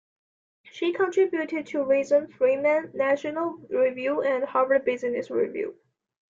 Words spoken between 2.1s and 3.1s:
"Freeman",